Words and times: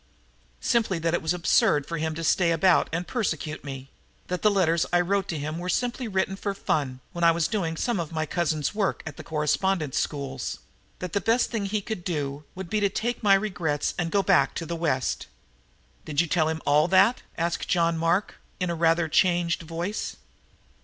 "Simply 0.61 0.97
that 0.97 1.13
it 1.13 1.21
was 1.21 1.31
absurd 1.31 1.85
for 1.85 1.99
him 1.99 2.15
to 2.15 2.23
stay 2.23 2.51
about 2.51 2.89
and 2.91 3.05
persecute 3.05 3.63
me; 3.63 3.91
that 4.29 4.41
the 4.41 4.49
letters 4.49 4.83
I 4.91 4.99
wrote 4.99 5.29
him 5.29 5.59
were 5.59 5.69
simply 5.69 6.07
written 6.07 6.35
for 6.35 6.55
fun, 6.55 7.01
when 7.11 7.23
I 7.23 7.29
was 7.29 7.47
doing 7.47 7.77
some 7.77 7.99
of 7.99 8.11
my 8.11 8.25
cousin's 8.25 8.73
work 8.73 9.03
at 9.05 9.17
the 9.17 9.23
correspondence 9.23 9.99
schools; 9.99 10.57
that 10.97 11.13
the 11.13 11.21
best 11.21 11.51
thing 11.51 11.65
he 11.67 11.81
could 11.81 12.03
do 12.03 12.43
would 12.55 12.67
be 12.67 12.79
to 12.79 12.89
take 12.89 13.21
my 13.21 13.35
regrets 13.35 13.93
and 13.99 14.09
go 14.09 14.23
back 14.23 14.55
to 14.55 14.65
the 14.65 14.75
West." 14.75 15.27
"Did 16.03 16.19
you 16.19 16.25
tell 16.25 16.49
him 16.49 16.63
all 16.65 16.87
that?" 16.87 17.21
asked 17.37 17.67
John 17.67 17.95
Mark 17.95 18.39
in 18.59 18.71
a 18.71 18.73
rather 18.75 19.07
changed 19.07 19.61
voice. 19.61 20.15